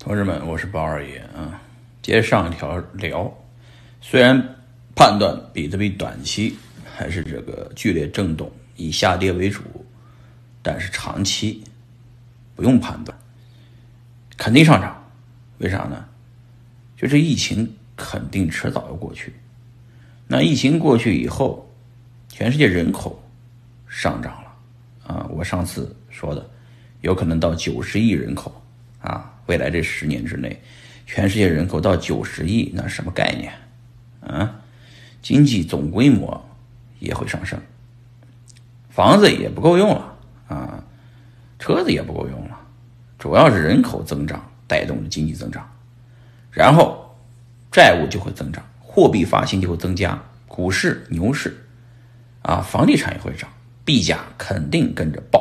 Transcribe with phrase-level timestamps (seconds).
[0.00, 1.60] 同志们，我是包二爷啊。
[2.00, 3.30] 接上一条聊，
[4.00, 4.34] 虽然
[4.96, 9.62] 判断比特币短期还是这个剧烈震动，以下跌为主，
[10.62, 11.62] 但是长期
[12.56, 13.14] 不用判断，
[14.38, 14.96] 肯定上涨。
[15.58, 16.02] 为啥呢？
[16.96, 19.34] 就这疫情肯定迟早要过去。
[20.26, 21.70] 那疫情过去以后，
[22.30, 23.22] 全世界人口
[23.86, 25.26] 上涨了啊！
[25.28, 26.48] 我上次说的，
[27.02, 28.50] 有可能到九十亿人口
[29.02, 29.36] 啊。
[29.50, 30.62] 未来这十年之内，
[31.06, 33.52] 全世界人口到九十亿，那什么概念？
[34.20, 34.60] 啊，
[35.20, 36.48] 经济总规模
[37.00, 37.60] 也会上升，
[38.90, 40.16] 房子也不够用了
[40.46, 40.84] 啊，
[41.58, 42.60] 车子也不够用了，
[43.18, 45.68] 主要是人口增长带动了经济增长，
[46.52, 47.12] 然后
[47.72, 51.66] 债务就会增长，货币发行就会增加，股市牛市
[52.42, 53.50] 啊，房地产也会涨，
[53.84, 55.39] 币价肯定跟着爆。